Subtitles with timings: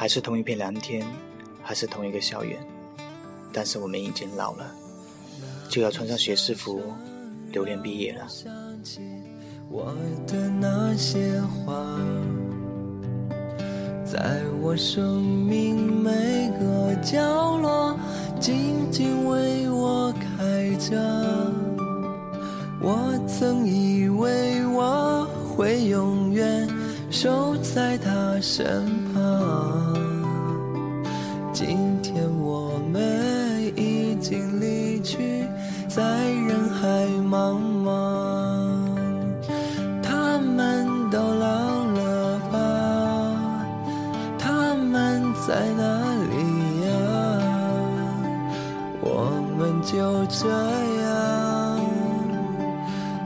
[0.00, 1.06] 还是同一片蓝天，
[1.62, 2.58] 还是同一个校园，
[3.52, 4.74] 但是我们已经老了，
[5.68, 6.80] 就要穿上学士服，
[7.52, 8.26] 留恋毕业了。
[9.68, 9.94] 我
[10.26, 11.84] 的那些花，
[14.02, 17.94] 在我生命每个角落，
[18.40, 20.96] 静静为我开着。
[22.80, 26.66] 我曾以为我会永远
[27.10, 29.92] 守在他身旁，
[31.52, 35.44] 今天我们已经离去，
[35.88, 36.86] 在人海
[37.28, 37.90] 茫茫。
[40.00, 42.56] 他们都老了吧？
[44.38, 45.82] 他们在哪
[46.30, 46.34] 里
[46.86, 46.88] 呀？
[49.00, 50.46] 我们就这
[51.02, 51.04] 样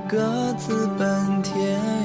[0.09, 0.17] 各
[0.57, 2.04] 自奔天涯。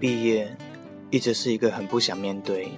[0.00, 0.48] 毕业
[1.10, 2.68] 一直是一个很不想面对，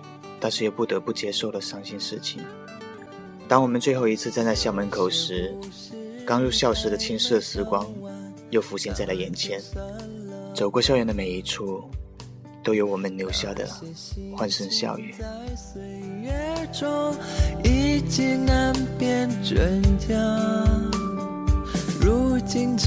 [0.40, 2.40] 但是又不得不接受的伤心事情。
[3.46, 5.54] 当我们最后一次站在校门口时，
[6.24, 7.86] 刚入校时的青涩时光
[8.50, 9.60] 又浮现在了眼前。
[10.54, 11.84] 走过校园的每一处，
[12.62, 13.68] 都有我们留下的
[14.36, 15.14] 欢声笑语。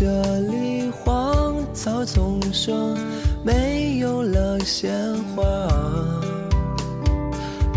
[0.04, 2.94] 这里荒草丛生，
[3.42, 4.94] 没有了鲜
[5.34, 5.42] 花。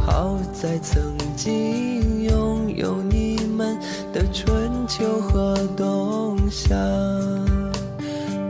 [0.05, 3.79] 好在曾经拥有你们
[4.13, 6.75] 的春秋和冬夏。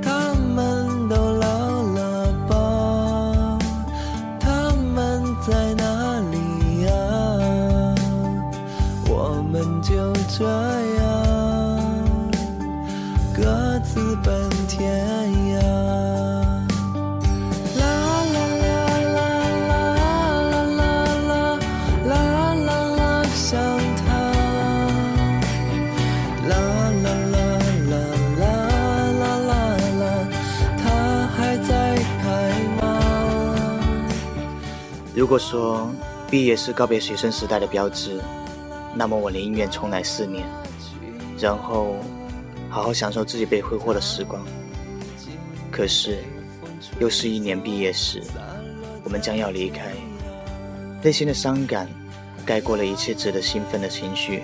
[0.03, 3.59] 他们都老了吧？
[4.41, 7.95] 他们在哪里呀？
[9.11, 9.93] 我们就
[10.35, 11.46] 这样
[13.37, 15.61] 各自奔天涯。
[35.15, 35.91] 如果说
[36.31, 38.19] 毕业是告别学生时代的标志，
[38.95, 40.47] 那么我宁愿重来四年。
[41.39, 41.97] 然后。
[42.69, 44.45] 好好享受自己被挥霍的时光。
[45.71, 46.19] 可是，
[47.01, 48.23] 又是一年毕业时，
[49.05, 49.93] 我们将要离开，
[51.03, 51.89] 内心的伤感
[52.45, 54.43] 盖过了一切值得兴奋的情绪。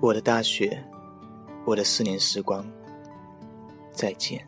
[0.00, 0.82] 我的大学，
[1.66, 2.64] 我的四年时光，
[3.92, 4.47] 再见。